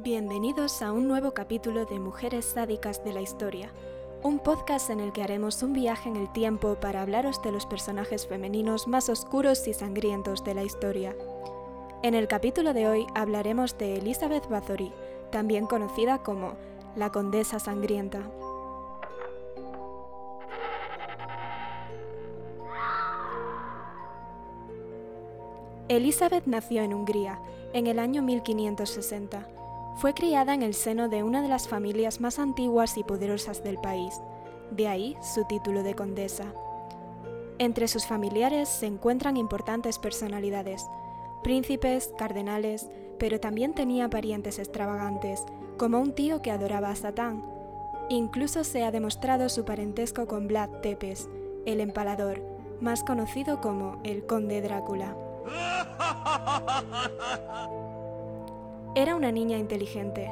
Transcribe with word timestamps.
Bienvenidos 0.00 0.80
a 0.80 0.92
un 0.92 1.08
nuevo 1.08 1.32
capítulo 1.32 1.84
de 1.84 1.98
Mujeres 1.98 2.44
Sádicas 2.44 3.02
de 3.02 3.12
la 3.12 3.20
Historia, 3.20 3.72
un 4.22 4.38
podcast 4.38 4.90
en 4.90 5.00
el 5.00 5.12
que 5.12 5.24
haremos 5.24 5.60
un 5.64 5.72
viaje 5.72 6.08
en 6.08 6.14
el 6.14 6.32
tiempo 6.32 6.76
para 6.76 7.02
hablaros 7.02 7.42
de 7.42 7.50
los 7.50 7.66
personajes 7.66 8.24
femeninos 8.24 8.86
más 8.86 9.08
oscuros 9.08 9.66
y 9.66 9.74
sangrientos 9.74 10.44
de 10.44 10.54
la 10.54 10.62
historia. 10.62 11.16
En 12.04 12.14
el 12.14 12.28
capítulo 12.28 12.74
de 12.74 12.86
hoy 12.86 13.06
hablaremos 13.16 13.76
de 13.76 13.96
Elizabeth 13.96 14.48
Bathory, 14.48 14.92
también 15.32 15.66
conocida 15.66 16.18
como 16.22 16.52
la 16.94 17.10
Condesa 17.10 17.58
Sangrienta. 17.58 18.22
Elizabeth 25.88 26.46
nació 26.46 26.82
en 26.82 26.94
Hungría 26.94 27.40
en 27.72 27.88
el 27.88 27.98
año 27.98 28.22
1560 28.22 29.57
fue 29.98 30.14
criada 30.14 30.54
en 30.54 30.62
el 30.62 30.74
seno 30.74 31.08
de 31.08 31.24
una 31.24 31.42
de 31.42 31.48
las 31.48 31.66
familias 31.66 32.20
más 32.20 32.38
antiguas 32.38 32.96
y 32.96 33.02
poderosas 33.02 33.64
del 33.64 33.78
país, 33.78 34.20
de 34.70 34.86
ahí 34.86 35.16
su 35.20 35.44
título 35.44 35.82
de 35.82 35.94
condesa. 35.94 36.44
Entre 37.58 37.88
sus 37.88 38.06
familiares 38.06 38.68
se 38.68 38.86
encuentran 38.86 39.36
importantes 39.36 39.98
personalidades, 39.98 40.86
príncipes, 41.42 42.12
cardenales, 42.16 42.88
pero 43.18 43.40
también 43.40 43.74
tenía 43.74 44.08
parientes 44.08 44.60
extravagantes, 44.60 45.42
como 45.76 45.98
un 45.98 46.12
tío 46.12 46.42
que 46.42 46.52
adoraba 46.52 46.90
a 46.90 46.96
Satán. 46.96 47.44
Incluso 48.08 48.62
se 48.62 48.84
ha 48.84 48.92
demostrado 48.92 49.48
su 49.48 49.64
parentesco 49.64 50.28
con 50.28 50.46
Vlad 50.46 50.70
Tepes, 50.80 51.28
el 51.66 51.80
empalador, 51.80 52.40
más 52.80 53.02
conocido 53.02 53.60
como 53.60 54.00
el 54.04 54.24
conde 54.26 54.62
Drácula. 54.62 55.16
Era 58.98 59.14
una 59.14 59.30
niña 59.30 59.58
inteligente. 59.58 60.28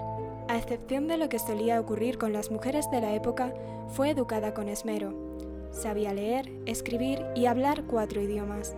A 0.48 0.58
excepción 0.58 1.06
de 1.06 1.18
lo 1.18 1.28
que 1.28 1.38
solía 1.38 1.80
ocurrir 1.80 2.18
con 2.18 2.32
las 2.32 2.50
mujeres 2.50 2.90
de 2.90 3.00
la 3.00 3.14
época, 3.14 3.54
fue 3.90 4.10
educada 4.10 4.54
con 4.54 4.68
esmero. 4.68 5.14
Sabía 5.70 6.12
leer, 6.12 6.50
escribir 6.66 7.24
y 7.36 7.46
hablar 7.46 7.84
cuatro 7.84 8.20
idiomas. 8.20 8.74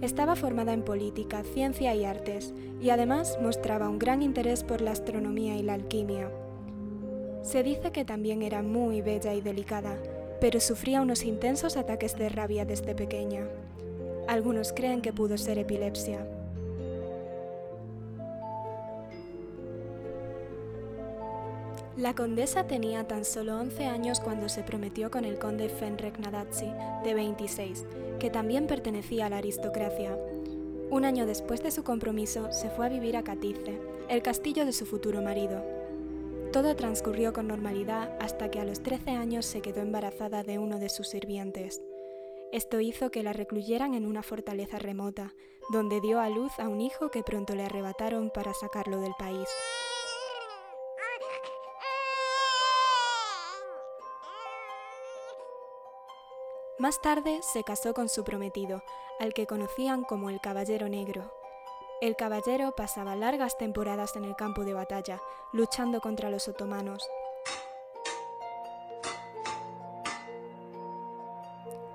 Estaba 0.00 0.34
formada 0.34 0.72
en 0.72 0.82
política, 0.82 1.44
ciencia 1.44 1.94
y 1.94 2.04
artes, 2.04 2.52
y 2.80 2.90
además 2.90 3.38
mostraba 3.40 3.88
un 3.88 4.00
gran 4.00 4.22
interés 4.22 4.64
por 4.64 4.80
la 4.80 4.90
astronomía 4.90 5.54
y 5.54 5.62
la 5.62 5.74
alquimia. 5.74 6.28
Se 7.42 7.62
dice 7.62 7.92
que 7.92 8.04
también 8.04 8.42
era 8.42 8.64
muy 8.64 9.02
bella 9.02 9.34
y 9.34 9.40
delicada, 9.40 9.98
pero 10.40 10.58
sufría 10.58 11.00
unos 11.00 11.22
intensos 11.22 11.76
ataques 11.76 12.18
de 12.18 12.28
rabia 12.28 12.64
desde 12.64 12.96
pequeña. 12.96 13.46
Algunos 14.26 14.72
creen 14.72 15.00
que 15.00 15.12
pudo 15.12 15.38
ser 15.38 15.58
epilepsia. 15.58 16.26
La 21.96 22.14
condesa 22.14 22.66
tenía 22.66 23.06
tan 23.06 23.26
solo 23.26 23.58
11 23.58 23.84
años 23.84 24.18
cuando 24.18 24.48
se 24.48 24.62
prometió 24.62 25.10
con 25.10 25.26
el 25.26 25.38
conde 25.38 25.68
Fenrek 25.68 26.18
Nadazzi, 26.18 26.72
de 27.04 27.12
26, 27.12 27.84
que 28.18 28.30
también 28.30 28.66
pertenecía 28.66 29.26
a 29.26 29.28
la 29.28 29.36
aristocracia. 29.36 30.16
Un 30.88 31.04
año 31.04 31.26
después 31.26 31.62
de 31.62 31.70
su 31.70 31.84
compromiso, 31.84 32.50
se 32.50 32.70
fue 32.70 32.86
a 32.86 32.88
vivir 32.88 33.14
a 33.18 33.22
Catice, 33.22 33.78
el 34.08 34.22
castillo 34.22 34.64
de 34.64 34.72
su 34.72 34.86
futuro 34.86 35.20
marido. 35.20 35.62
Todo 36.50 36.74
transcurrió 36.76 37.34
con 37.34 37.46
normalidad 37.46 38.16
hasta 38.20 38.50
que 38.50 38.58
a 38.58 38.64
los 38.64 38.82
13 38.82 39.10
años 39.10 39.44
se 39.44 39.60
quedó 39.60 39.82
embarazada 39.82 40.42
de 40.42 40.58
uno 40.58 40.78
de 40.78 40.88
sus 40.88 41.08
sirvientes. 41.08 41.82
Esto 42.52 42.80
hizo 42.80 43.10
que 43.10 43.22
la 43.22 43.34
recluyeran 43.34 43.92
en 43.92 44.06
una 44.06 44.22
fortaleza 44.22 44.78
remota, 44.78 45.34
donde 45.70 46.00
dio 46.00 46.20
a 46.20 46.30
luz 46.30 46.52
a 46.58 46.68
un 46.68 46.80
hijo 46.80 47.10
que 47.10 47.22
pronto 47.22 47.54
le 47.54 47.64
arrebataron 47.64 48.30
para 48.30 48.54
sacarlo 48.54 49.00
del 49.00 49.12
país. 49.18 49.48
Más 56.82 57.00
tarde 57.00 57.38
se 57.42 57.62
casó 57.62 57.94
con 57.94 58.08
su 58.08 58.24
prometido, 58.24 58.82
al 59.20 59.34
que 59.34 59.46
conocían 59.46 60.02
como 60.02 60.30
el 60.30 60.40
Caballero 60.40 60.88
Negro. 60.88 61.32
El 62.00 62.16
caballero 62.16 62.74
pasaba 62.74 63.14
largas 63.14 63.56
temporadas 63.56 64.16
en 64.16 64.24
el 64.24 64.34
campo 64.34 64.64
de 64.64 64.74
batalla, 64.74 65.20
luchando 65.52 66.00
contra 66.00 66.28
los 66.28 66.48
otomanos. 66.48 67.08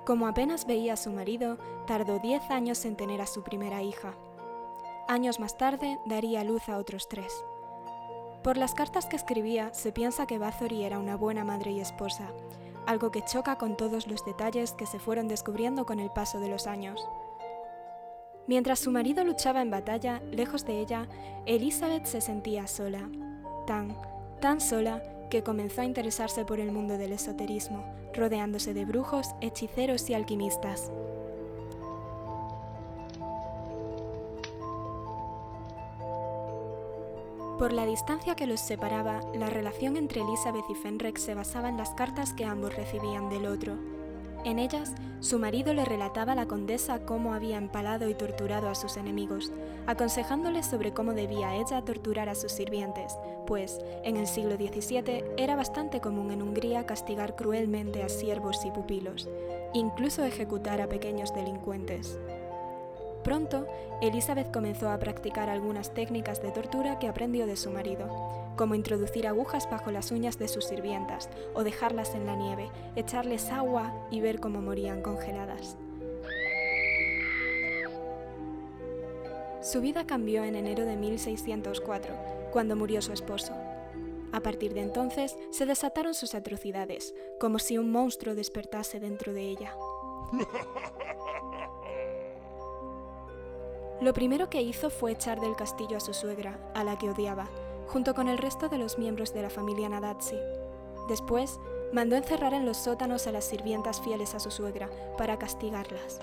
Como 0.06 0.26
apenas 0.26 0.64
veía 0.64 0.94
a 0.94 0.96
su 0.96 1.10
marido, 1.10 1.58
tardó 1.86 2.18
10 2.18 2.50
años 2.50 2.82
en 2.86 2.96
tener 2.96 3.20
a 3.20 3.26
su 3.26 3.42
primera 3.42 3.82
hija. 3.82 4.14
Años 5.06 5.38
más 5.38 5.58
tarde 5.58 5.98
daría 6.06 6.44
luz 6.44 6.66
a 6.70 6.78
otros 6.78 7.08
tres. 7.08 7.44
Por 8.42 8.56
las 8.56 8.74
cartas 8.74 9.06
que 9.06 9.16
escribía, 9.16 9.72
se 9.74 9.92
piensa 9.92 10.26
que 10.26 10.38
Bathory 10.38 10.84
era 10.84 10.98
una 10.98 11.16
buena 11.16 11.44
madre 11.44 11.72
y 11.72 11.80
esposa, 11.80 12.28
algo 12.86 13.10
que 13.10 13.24
choca 13.24 13.58
con 13.58 13.76
todos 13.76 14.06
los 14.06 14.24
detalles 14.24 14.72
que 14.72 14.86
se 14.86 14.98
fueron 14.98 15.28
descubriendo 15.28 15.84
con 15.84 15.98
el 15.98 16.10
paso 16.10 16.40
de 16.40 16.48
los 16.48 16.66
años. 16.66 17.06
Mientras 18.46 18.78
su 18.78 18.90
marido 18.90 19.24
luchaba 19.24 19.60
en 19.60 19.70
batalla, 19.70 20.22
lejos 20.30 20.64
de 20.64 20.80
ella, 20.80 21.06
Elizabeth 21.44 22.06
se 22.06 22.20
sentía 22.20 22.66
sola, 22.66 23.10
tan, 23.66 23.94
tan 24.40 24.60
sola 24.60 25.02
que 25.28 25.42
comenzó 25.42 25.82
a 25.82 25.84
interesarse 25.84 26.44
por 26.44 26.60
el 26.60 26.72
mundo 26.72 26.96
del 26.96 27.12
esoterismo, 27.12 27.84
rodeándose 28.14 28.72
de 28.72 28.86
brujos, 28.86 29.34
hechiceros 29.42 30.08
y 30.08 30.14
alquimistas. 30.14 30.90
Por 37.58 37.72
la 37.72 37.86
distancia 37.86 38.36
que 38.36 38.46
los 38.46 38.60
separaba, 38.60 39.20
la 39.34 39.50
relación 39.50 39.96
entre 39.96 40.20
Elizabeth 40.20 40.64
y 40.70 40.76
Fenrek 40.76 41.18
se 41.18 41.34
basaba 41.34 41.68
en 41.68 41.76
las 41.76 41.90
cartas 41.90 42.32
que 42.32 42.44
ambos 42.44 42.76
recibían 42.76 43.28
del 43.28 43.46
otro. 43.46 43.76
En 44.44 44.60
ellas, 44.60 44.92
su 45.18 45.40
marido 45.40 45.74
le 45.74 45.84
relataba 45.84 46.32
a 46.32 46.36
la 46.36 46.46
condesa 46.46 47.04
cómo 47.04 47.34
había 47.34 47.56
empalado 47.56 48.08
y 48.08 48.14
torturado 48.14 48.68
a 48.68 48.76
sus 48.76 48.96
enemigos, 48.96 49.52
aconsejándoles 49.88 50.66
sobre 50.66 50.92
cómo 50.94 51.14
debía 51.14 51.56
ella 51.56 51.84
torturar 51.84 52.28
a 52.28 52.36
sus 52.36 52.52
sirvientes, 52.52 53.18
pues, 53.48 53.80
en 54.04 54.16
el 54.16 54.28
siglo 54.28 54.54
XVII 54.54 55.24
era 55.36 55.56
bastante 55.56 56.00
común 56.00 56.30
en 56.30 56.42
Hungría 56.42 56.86
castigar 56.86 57.34
cruelmente 57.34 58.04
a 58.04 58.08
siervos 58.08 58.64
y 58.64 58.70
pupilos, 58.70 59.28
incluso 59.74 60.24
ejecutar 60.24 60.80
a 60.80 60.88
pequeños 60.88 61.34
delincuentes. 61.34 62.20
Pronto, 63.24 63.66
Elizabeth 64.00 64.52
comenzó 64.52 64.90
a 64.90 64.98
practicar 64.98 65.48
algunas 65.48 65.92
técnicas 65.92 66.42
de 66.42 66.50
tortura 66.50 66.98
que 66.98 67.08
aprendió 67.08 67.46
de 67.46 67.56
su 67.56 67.70
marido, 67.70 68.06
como 68.56 68.74
introducir 68.74 69.26
agujas 69.26 69.68
bajo 69.70 69.90
las 69.90 70.10
uñas 70.10 70.38
de 70.38 70.48
sus 70.48 70.64
sirvientas 70.64 71.28
o 71.54 71.64
dejarlas 71.64 72.14
en 72.14 72.26
la 72.26 72.36
nieve, 72.36 72.70
echarles 72.96 73.50
agua 73.50 73.92
y 74.10 74.20
ver 74.20 74.40
cómo 74.40 74.60
morían 74.60 75.02
congeladas. 75.02 75.76
Su 79.60 79.80
vida 79.80 80.06
cambió 80.06 80.44
en 80.44 80.54
enero 80.54 80.84
de 80.84 80.96
1604, 80.96 82.14
cuando 82.52 82.76
murió 82.76 83.02
su 83.02 83.12
esposo. 83.12 83.52
A 84.32 84.40
partir 84.40 84.74
de 84.74 84.82
entonces 84.82 85.36
se 85.50 85.66
desataron 85.66 86.14
sus 86.14 86.34
atrocidades, 86.34 87.14
como 87.40 87.58
si 87.58 87.78
un 87.78 87.90
monstruo 87.90 88.34
despertase 88.34 89.00
dentro 89.00 89.32
de 89.32 89.42
ella. 89.42 89.74
Lo 94.00 94.14
primero 94.14 94.48
que 94.48 94.62
hizo 94.62 94.90
fue 94.90 95.12
echar 95.12 95.40
del 95.40 95.56
castillo 95.56 95.96
a 95.96 96.00
su 96.00 96.14
suegra, 96.14 96.56
a 96.74 96.84
la 96.84 96.96
que 96.96 97.10
odiaba, 97.10 97.48
junto 97.88 98.14
con 98.14 98.28
el 98.28 98.38
resto 98.38 98.68
de 98.68 98.78
los 98.78 98.96
miembros 98.96 99.34
de 99.34 99.42
la 99.42 99.50
familia 99.50 99.88
Nadazzi. 99.88 100.36
Después, 101.08 101.58
mandó 101.92 102.14
encerrar 102.14 102.54
en 102.54 102.64
los 102.64 102.76
sótanos 102.76 103.26
a 103.26 103.32
las 103.32 103.44
sirvientas 103.44 104.00
fieles 104.00 104.34
a 104.34 104.40
su 104.40 104.52
suegra 104.52 104.88
para 105.16 105.38
castigarlas. 105.38 106.20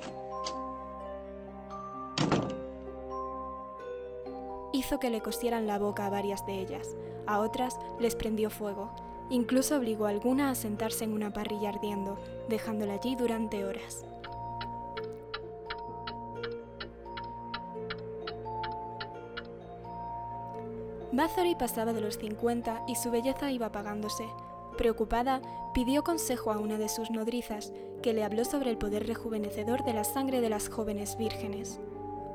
Hizo 4.71 4.99
que 4.99 5.09
le 5.09 5.21
cosieran 5.21 5.67
la 5.67 5.77
boca 5.77 6.05
a 6.05 6.09
varias 6.09 6.45
de 6.45 6.59
ellas, 6.59 6.95
a 7.27 7.39
otras 7.39 7.77
les 7.99 8.15
prendió 8.15 8.49
fuego, 8.49 8.89
incluso 9.29 9.75
obligó 9.77 10.05
a 10.05 10.09
alguna 10.09 10.49
a 10.49 10.55
sentarse 10.55 11.03
en 11.03 11.13
una 11.13 11.33
parrilla 11.33 11.69
ardiendo, 11.69 12.17
dejándola 12.47 12.93
allí 12.93 13.15
durante 13.15 13.65
horas. 13.65 14.05
Bathory 21.15 21.55
pasaba 21.55 21.93
de 21.93 22.01
los 22.01 22.17
50 22.17 22.83
y 22.87 22.95
su 22.95 23.09
belleza 23.09 23.49
iba 23.49 23.67
apagándose. 23.67 24.25
Preocupada, 24.77 25.41
pidió 25.73 26.03
consejo 26.03 26.51
a 26.51 26.57
una 26.57 26.77
de 26.77 26.89
sus 26.89 27.09
nodrizas, 27.09 27.71
que 28.03 28.11
le 28.11 28.25
habló 28.25 28.43
sobre 28.43 28.69
el 28.69 28.77
poder 28.77 29.07
rejuvenecedor 29.07 29.85
de 29.85 29.93
la 29.93 30.03
sangre 30.03 30.41
de 30.41 30.49
las 30.49 30.67
jóvenes 30.67 31.17
vírgenes. 31.17 31.79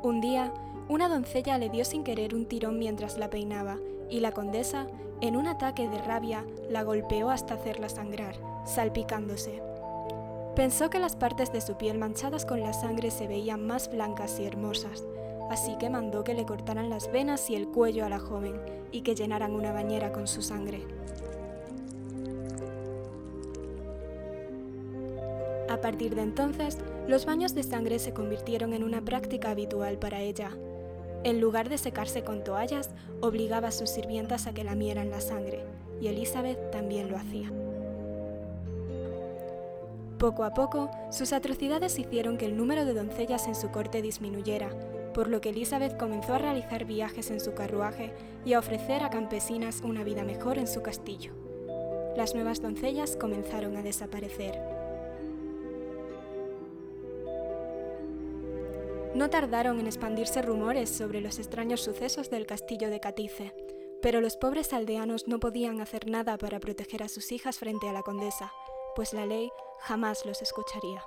Un 0.02 0.22
día, 0.22 0.54
una 0.88 1.10
doncella 1.10 1.58
le 1.58 1.68
dio 1.68 1.84
sin 1.84 2.04
querer 2.04 2.34
un 2.34 2.46
tirón 2.46 2.78
mientras 2.78 3.18
la 3.18 3.28
peinaba, 3.28 3.76
y 4.08 4.20
la 4.20 4.32
condesa, 4.32 4.86
en 5.20 5.36
un 5.36 5.46
ataque 5.46 5.86
de 5.86 5.98
rabia, 5.98 6.46
la 6.70 6.82
golpeó 6.82 7.28
hasta 7.28 7.54
hacerla 7.54 7.90
sangrar, 7.90 8.36
salpicándose. 8.64 9.62
Pensó 10.56 10.88
que 10.88 10.98
las 10.98 11.16
partes 11.16 11.52
de 11.52 11.60
su 11.60 11.76
piel 11.76 11.98
manchadas 11.98 12.46
con 12.46 12.60
la 12.60 12.72
sangre 12.72 13.10
se 13.10 13.28
veían 13.28 13.66
más 13.66 13.90
blancas 13.90 14.40
y 14.40 14.46
hermosas, 14.46 15.04
así 15.50 15.76
que 15.76 15.90
mandó 15.90 16.22
que 16.24 16.32
le 16.32 16.46
cortaran 16.46 16.88
las 16.88 17.10
venas 17.10 17.50
y 17.50 17.56
el 17.56 17.66
cuello 17.66 18.06
a 18.06 18.08
la 18.08 18.20
joven 18.20 18.54
y 18.92 19.02
que 19.02 19.16
llenaran 19.16 19.52
una 19.52 19.72
bañera 19.72 20.12
con 20.12 20.28
su 20.28 20.42
sangre. 20.42 20.80
A 25.68 25.80
partir 25.80 26.14
de 26.14 26.22
entonces, 26.22 26.78
los 27.08 27.26
baños 27.26 27.54
de 27.54 27.64
sangre 27.64 27.98
se 27.98 28.12
convirtieron 28.12 28.72
en 28.72 28.84
una 28.84 29.02
práctica 29.02 29.50
habitual 29.50 29.98
para 29.98 30.20
ella. 30.20 30.50
En 31.24 31.40
lugar 31.40 31.68
de 31.68 31.78
secarse 31.78 32.22
con 32.22 32.44
toallas, 32.44 32.90
obligaba 33.20 33.68
a 33.68 33.72
sus 33.72 33.90
sirvientas 33.90 34.46
a 34.46 34.54
que 34.54 34.64
lamieran 34.64 35.10
la 35.10 35.20
sangre, 35.20 35.64
y 36.00 36.06
Elizabeth 36.06 36.70
también 36.70 37.10
lo 37.10 37.16
hacía. 37.16 37.50
Poco 40.18 40.44
a 40.44 40.54
poco, 40.54 40.90
sus 41.10 41.32
atrocidades 41.32 41.98
hicieron 41.98 42.36
que 42.36 42.46
el 42.46 42.56
número 42.56 42.84
de 42.84 42.94
doncellas 42.94 43.46
en 43.48 43.54
su 43.54 43.70
corte 43.70 44.02
disminuyera, 44.02 44.70
por 45.12 45.28
lo 45.28 45.40
que 45.40 45.50
Elizabeth 45.50 45.96
comenzó 45.96 46.34
a 46.34 46.38
realizar 46.38 46.84
viajes 46.84 47.30
en 47.30 47.40
su 47.40 47.54
carruaje 47.54 48.12
y 48.44 48.52
a 48.52 48.58
ofrecer 48.58 49.02
a 49.02 49.10
campesinas 49.10 49.80
una 49.82 50.04
vida 50.04 50.24
mejor 50.24 50.58
en 50.58 50.66
su 50.66 50.82
castillo. 50.82 51.32
Las 52.16 52.34
nuevas 52.34 52.60
doncellas 52.60 53.16
comenzaron 53.16 53.76
a 53.76 53.82
desaparecer. 53.82 54.58
No 59.14 59.28
tardaron 59.28 59.80
en 59.80 59.86
expandirse 59.86 60.40
rumores 60.40 60.88
sobre 60.88 61.20
los 61.20 61.38
extraños 61.38 61.80
sucesos 61.80 62.30
del 62.30 62.46
castillo 62.46 62.90
de 62.90 63.00
Catice, 63.00 63.52
pero 64.02 64.20
los 64.20 64.36
pobres 64.36 64.72
aldeanos 64.72 65.28
no 65.28 65.40
podían 65.40 65.80
hacer 65.80 66.08
nada 66.08 66.38
para 66.38 66.60
proteger 66.60 67.02
a 67.02 67.08
sus 67.08 67.32
hijas 67.32 67.58
frente 67.58 67.88
a 67.88 67.92
la 67.92 68.02
condesa, 68.02 68.52
pues 68.94 69.12
la 69.12 69.26
ley 69.26 69.50
jamás 69.80 70.24
los 70.24 70.42
escucharía. 70.42 71.02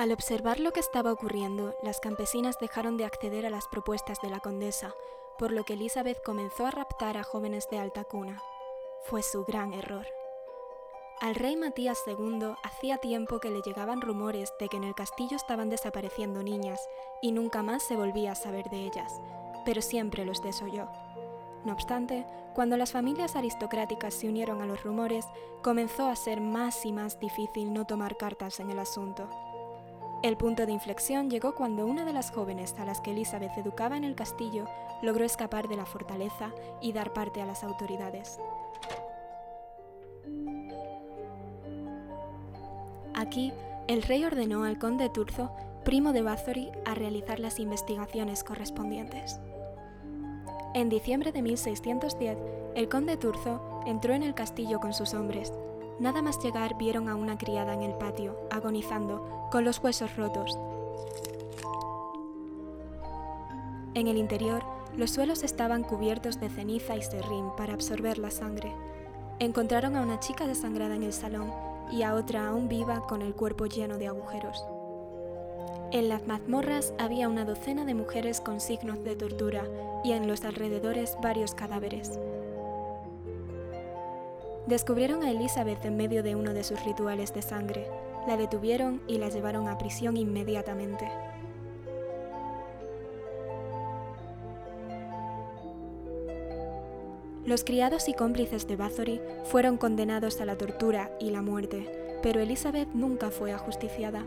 Al 0.00 0.12
observar 0.12 0.60
lo 0.60 0.72
que 0.72 0.80
estaba 0.80 1.12
ocurriendo, 1.12 1.74
las 1.82 2.00
campesinas 2.00 2.58
dejaron 2.58 2.96
de 2.96 3.04
acceder 3.04 3.44
a 3.44 3.50
las 3.50 3.68
propuestas 3.68 4.18
de 4.22 4.30
la 4.30 4.40
condesa, 4.40 4.94
por 5.38 5.52
lo 5.52 5.64
que 5.64 5.74
Elizabeth 5.74 6.22
comenzó 6.24 6.64
a 6.64 6.70
raptar 6.70 7.18
a 7.18 7.22
jóvenes 7.22 7.68
de 7.70 7.76
alta 7.76 8.04
cuna. 8.04 8.40
Fue 9.02 9.22
su 9.22 9.44
gran 9.44 9.74
error. 9.74 10.06
Al 11.20 11.34
rey 11.34 11.54
Matías 11.54 11.98
II 12.06 12.54
hacía 12.62 12.96
tiempo 12.96 13.40
que 13.40 13.50
le 13.50 13.60
llegaban 13.60 14.00
rumores 14.00 14.54
de 14.58 14.70
que 14.70 14.78
en 14.78 14.84
el 14.84 14.94
castillo 14.94 15.36
estaban 15.36 15.68
desapareciendo 15.68 16.42
niñas 16.42 16.80
y 17.20 17.32
nunca 17.32 17.62
más 17.62 17.82
se 17.82 17.94
volvía 17.94 18.32
a 18.32 18.36
saber 18.36 18.70
de 18.70 18.86
ellas, 18.86 19.20
pero 19.66 19.82
siempre 19.82 20.24
los 20.24 20.42
desoyó. 20.42 20.88
No 21.66 21.74
obstante, 21.74 22.24
cuando 22.54 22.78
las 22.78 22.92
familias 22.92 23.36
aristocráticas 23.36 24.14
se 24.14 24.30
unieron 24.30 24.62
a 24.62 24.66
los 24.66 24.82
rumores, 24.82 25.26
comenzó 25.62 26.06
a 26.06 26.16
ser 26.16 26.40
más 26.40 26.86
y 26.86 26.92
más 26.92 27.20
difícil 27.20 27.74
no 27.74 27.86
tomar 27.86 28.16
cartas 28.16 28.60
en 28.60 28.70
el 28.70 28.78
asunto. 28.78 29.28
El 30.22 30.36
punto 30.36 30.66
de 30.66 30.72
inflexión 30.72 31.30
llegó 31.30 31.54
cuando 31.54 31.86
una 31.86 32.04
de 32.04 32.12
las 32.12 32.30
jóvenes 32.30 32.74
a 32.78 32.84
las 32.84 33.00
que 33.00 33.12
Elizabeth 33.12 33.56
educaba 33.56 33.96
en 33.96 34.04
el 34.04 34.14
castillo 34.14 34.66
logró 35.00 35.24
escapar 35.24 35.66
de 35.66 35.76
la 35.76 35.86
fortaleza 35.86 36.50
y 36.82 36.92
dar 36.92 37.14
parte 37.14 37.40
a 37.40 37.46
las 37.46 37.64
autoridades. 37.64 38.38
Aquí, 43.14 43.52
el 43.88 44.02
rey 44.02 44.24
ordenó 44.24 44.64
al 44.64 44.78
conde 44.78 45.08
Turzo, 45.08 45.52
primo 45.84 46.12
de 46.12 46.20
Bathory, 46.20 46.70
a 46.84 46.94
realizar 46.94 47.40
las 47.40 47.58
investigaciones 47.58 48.44
correspondientes. 48.44 49.40
En 50.74 50.90
diciembre 50.90 51.32
de 51.32 51.40
1610, 51.40 52.36
el 52.74 52.88
conde 52.90 53.16
Turzo 53.16 53.82
entró 53.86 54.12
en 54.12 54.22
el 54.22 54.34
castillo 54.34 54.80
con 54.80 54.92
sus 54.92 55.14
hombres. 55.14 55.52
Nada 56.00 56.22
más 56.22 56.42
llegar 56.42 56.78
vieron 56.78 57.10
a 57.10 57.14
una 57.14 57.36
criada 57.36 57.74
en 57.74 57.82
el 57.82 57.92
patio, 57.92 58.34
agonizando, 58.50 59.48
con 59.52 59.64
los 59.64 59.78
huesos 59.80 60.16
rotos. 60.16 60.58
En 63.92 64.08
el 64.08 64.16
interior, 64.16 64.62
los 64.96 65.10
suelos 65.10 65.42
estaban 65.42 65.82
cubiertos 65.82 66.40
de 66.40 66.48
ceniza 66.48 66.96
y 66.96 67.02
serrín 67.02 67.50
para 67.54 67.74
absorber 67.74 68.16
la 68.16 68.30
sangre. 68.30 68.72
Encontraron 69.40 69.94
a 69.94 70.00
una 70.00 70.18
chica 70.20 70.46
desangrada 70.46 70.96
en 70.96 71.02
el 71.02 71.12
salón 71.12 71.52
y 71.92 72.02
a 72.02 72.14
otra 72.14 72.48
aún 72.48 72.68
viva 72.68 73.06
con 73.06 73.20
el 73.20 73.34
cuerpo 73.34 73.66
lleno 73.66 73.98
de 73.98 74.06
agujeros. 74.06 74.64
En 75.92 76.08
las 76.08 76.26
mazmorras 76.26 76.94
había 76.98 77.28
una 77.28 77.44
docena 77.44 77.84
de 77.84 77.94
mujeres 77.94 78.40
con 78.40 78.60
signos 78.60 79.04
de 79.04 79.16
tortura 79.16 79.64
y 80.02 80.12
en 80.12 80.28
los 80.28 80.44
alrededores 80.44 81.16
varios 81.20 81.54
cadáveres. 81.54 82.18
Descubrieron 84.70 85.24
a 85.24 85.30
Elizabeth 85.32 85.84
en 85.84 85.96
medio 85.96 86.22
de 86.22 86.36
uno 86.36 86.54
de 86.54 86.62
sus 86.62 86.84
rituales 86.84 87.34
de 87.34 87.42
sangre, 87.42 87.88
la 88.28 88.36
detuvieron 88.36 89.02
y 89.08 89.18
la 89.18 89.28
llevaron 89.28 89.66
a 89.66 89.76
prisión 89.76 90.16
inmediatamente. 90.16 91.10
Los 97.44 97.64
criados 97.64 98.08
y 98.08 98.14
cómplices 98.14 98.68
de 98.68 98.76
Bathory 98.76 99.20
fueron 99.46 99.76
condenados 99.76 100.40
a 100.40 100.44
la 100.44 100.56
tortura 100.56 101.10
y 101.18 101.30
la 101.30 101.42
muerte, 101.42 102.18
pero 102.22 102.38
Elizabeth 102.38 102.90
nunca 102.94 103.32
fue 103.32 103.52
ajusticiada. 103.52 104.24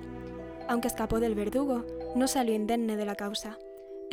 Aunque 0.68 0.90
escapó 0.90 1.22
del 1.22 1.36
verdugo, 1.36 1.86
no 2.18 2.28
salió 2.28 2.54
indemne 2.54 2.98
de 2.98 3.06
la 3.06 3.16
causa. 3.16 3.57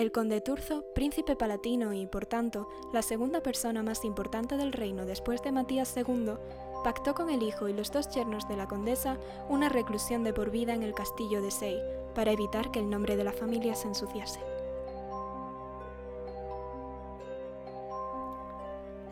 El 0.00 0.12
conde 0.12 0.40
Turzo, 0.40 0.86
príncipe 0.94 1.36
palatino 1.36 1.92
y, 1.92 2.06
por 2.06 2.24
tanto, 2.24 2.70
la 2.90 3.02
segunda 3.02 3.42
persona 3.42 3.82
más 3.82 4.02
importante 4.06 4.56
del 4.56 4.72
reino 4.72 5.04
después 5.04 5.42
de 5.42 5.52
Matías 5.52 5.94
II, 5.94 6.36
pactó 6.82 7.14
con 7.14 7.28
el 7.28 7.42
hijo 7.42 7.68
y 7.68 7.74
los 7.74 7.92
dos 7.92 8.08
yernos 8.08 8.48
de 8.48 8.56
la 8.56 8.66
condesa 8.66 9.18
una 9.50 9.68
reclusión 9.68 10.24
de 10.24 10.32
por 10.32 10.50
vida 10.50 10.72
en 10.72 10.82
el 10.82 10.94
castillo 10.94 11.42
de 11.42 11.50
Sei, 11.50 11.78
para 12.14 12.30
evitar 12.30 12.70
que 12.70 12.78
el 12.78 12.88
nombre 12.88 13.14
de 13.18 13.24
la 13.24 13.32
familia 13.34 13.74
se 13.74 13.88
ensuciase. 13.88 14.40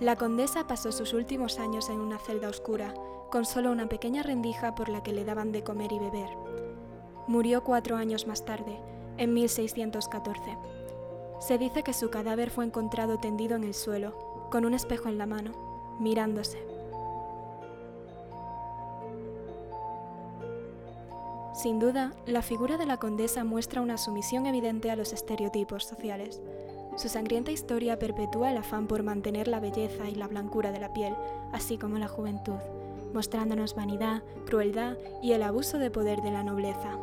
La 0.01 0.17
condesa 0.17 0.67
pasó 0.67 0.91
sus 0.91 1.13
últimos 1.13 1.59
años 1.59 1.91
en 1.91 2.01
una 2.01 2.19
celda 2.19 2.49
oscura, 2.49 2.95
con 3.31 3.45
solo 3.45 3.73
una 3.73 3.91
pequeña 3.91 4.23
rendija 4.23 4.75
por 4.75 4.89
la 4.89 5.03
que 5.03 5.13
le 5.13 5.27
daban 5.27 5.53
de 5.53 5.63
comer 5.63 5.93
y 5.93 5.99
beber. 5.99 6.31
Murió 7.27 7.63
cuatro 7.63 7.97
años 7.97 8.27
más 8.27 8.47
tarde, 8.47 8.81
en 9.19 9.35
1614. 9.35 10.78
Se 11.39 11.57
dice 11.57 11.83
que 11.83 11.93
su 11.93 12.11
cadáver 12.11 12.51
fue 12.51 12.65
encontrado 12.65 13.19
tendido 13.19 13.57
en 13.57 13.65
el 13.65 13.75
suelo, 13.75 14.49
con 14.51 14.65
un 14.65 14.75
espejo 14.75 15.09
en 15.09 15.19
la 15.19 15.27
mano, 15.27 15.53
mirándose. 16.01 16.59
Sin 21.55 21.81
duda, 21.81 22.13
la 22.27 22.43
figura 22.43 22.77
de 22.77 22.87
la 22.87 22.99
condesa 22.99 23.43
muestra 23.43 23.83
una 23.83 23.99
sumisión 23.99 24.47
evidente 24.47 24.91
a 24.91 24.97
los 24.97 25.13
estereotipos 25.13 25.85
sociales. 25.85 26.41
Su 26.97 27.09
sangrienta 27.09 27.51
historia 27.51 27.99
perpetúa 27.99 28.51
el 28.51 28.59
afán 28.59 28.87
por 28.87 29.03
mantener 29.03 29.49
la 29.49 29.61
belleza 29.61 30.09
y 30.09 30.15
la 30.15 30.29
blancura 30.29 30.71
de 30.73 30.81
la 30.81 30.93
piel, 30.93 31.15
así 31.53 31.79
como 31.79 31.99
la 31.99 32.09
juventud, 32.09 32.59
mostrándonos 33.13 33.75
vanidad, 33.75 34.23
crueldad 34.47 34.97
y 35.23 35.33
el 35.33 35.43
abuso 35.43 35.79
de 35.79 35.91
poder 35.91 36.23
de 36.23 36.31
la 36.31 36.43
nobleza. 36.43 36.97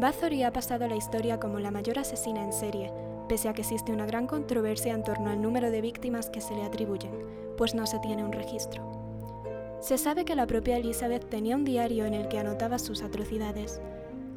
Bathory 0.00 0.44
ha 0.44 0.52
pasado 0.52 0.86
la 0.86 0.94
historia 0.94 1.40
como 1.40 1.58
la 1.58 1.72
mayor 1.72 1.98
asesina 1.98 2.44
en 2.44 2.52
serie, 2.52 2.92
pese 3.28 3.48
a 3.48 3.52
que 3.52 3.62
existe 3.62 3.90
una 3.90 4.06
gran 4.06 4.28
controversia 4.28 4.94
en 4.94 5.02
torno 5.02 5.28
al 5.28 5.42
número 5.42 5.72
de 5.72 5.80
víctimas 5.80 6.30
que 6.30 6.40
se 6.40 6.54
le 6.54 6.62
atribuyen, 6.62 7.10
pues 7.56 7.74
no 7.74 7.84
se 7.84 7.98
tiene 7.98 8.24
un 8.24 8.30
registro. 8.30 9.76
Se 9.80 9.98
sabe 9.98 10.24
que 10.24 10.36
la 10.36 10.46
propia 10.46 10.76
Elizabeth 10.76 11.28
tenía 11.28 11.56
un 11.56 11.64
diario 11.64 12.06
en 12.06 12.14
el 12.14 12.28
que 12.28 12.38
anotaba 12.38 12.78
sus 12.78 13.02
atrocidades. 13.02 13.80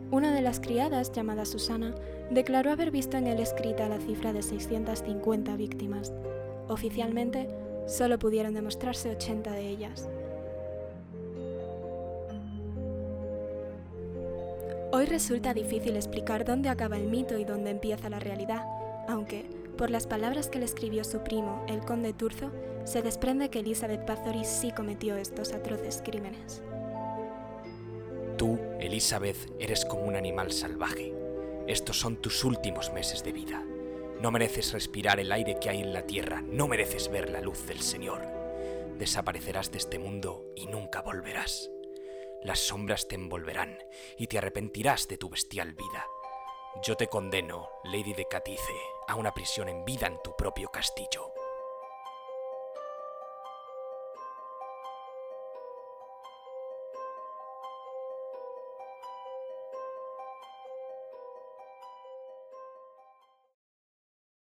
Una 0.09 0.33
de 0.33 0.41
las 0.41 0.59
criadas, 0.59 1.11
llamada 1.11 1.45
Susana, 1.45 1.93
declaró 2.31 2.71
haber 2.71 2.89
visto 2.89 3.17
en 3.17 3.27
él 3.27 3.39
escrita 3.39 3.87
la 3.87 3.99
cifra 3.99 4.33
de 4.33 4.41
650 4.41 5.55
víctimas. 5.57 6.11
Oficialmente, 6.69 7.47
solo 7.85 8.17
pudieron 8.17 8.55
demostrarse 8.55 9.11
80 9.11 9.51
de 9.51 9.69
ellas. 9.69 10.09
Hoy 14.93 15.05
resulta 15.05 15.53
difícil 15.53 15.95
explicar 15.95 16.43
dónde 16.43 16.67
acaba 16.67 16.97
el 16.97 17.07
mito 17.07 17.37
y 17.37 17.45
dónde 17.45 17.69
empieza 17.69 18.09
la 18.09 18.19
realidad, 18.19 18.65
aunque, 19.07 19.45
por 19.77 19.89
las 19.89 20.05
palabras 20.05 20.49
que 20.49 20.59
le 20.59 20.65
escribió 20.65 21.05
su 21.05 21.23
primo, 21.23 21.63
el 21.69 21.79
conde 21.79 22.11
Turzo, 22.11 22.51
se 22.83 23.01
desprende 23.01 23.49
que 23.49 23.59
Elizabeth 23.59 24.05
Bathory 24.05 24.43
sí 24.43 24.73
cometió 24.75 25.15
estos 25.15 25.53
atroces 25.53 26.01
crímenes. 26.03 26.61
Tú, 28.37 28.59
Elizabeth, 28.81 29.37
eres 29.59 29.85
como 29.85 30.03
un 30.03 30.17
animal 30.17 30.51
salvaje. 30.51 31.13
Estos 31.67 31.97
son 31.97 32.17
tus 32.17 32.43
últimos 32.43 32.91
meses 32.91 33.23
de 33.23 33.31
vida. 33.31 33.63
No 34.19 34.29
mereces 34.29 34.73
respirar 34.73 35.21
el 35.21 35.31
aire 35.31 35.55
que 35.57 35.69
hay 35.69 35.79
en 35.79 35.93
la 35.93 36.05
tierra, 36.05 36.41
no 36.41 36.67
mereces 36.67 37.09
ver 37.09 37.29
la 37.29 37.39
luz 37.39 37.65
del 37.65 37.79
Señor. 37.79 38.23
Desaparecerás 38.99 39.71
de 39.71 39.77
este 39.77 39.99
mundo 39.99 40.51
y 40.53 40.65
nunca 40.65 41.01
volverás 41.01 41.71
las 42.43 42.59
sombras 42.59 43.07
te 43.07 43.15
envolverán 43.15 43.77
y 44.17 44.27
te 44.27 44.37
arrepentirás 44.37 45.07
de 45.07 45.17
tu 45.17 45.29
bestial 45.29 45.73
vida. 45.73 46.05
Yo 46.83 46.95
te 46.95 47.07
condeno, 47.07 47.69
Lady 47.83 48.13
de 48.13 48.25
Catice, 48.25 48.73
a 49.07 49.15
una 49.15 49.33
prisión 49.33 49.69
en 49.69 49.85
vida 49.85 50.07
en 50.07 50.21
tu 50.23 50.35
propio 50.35 50.69
castillo. 50.69 51.33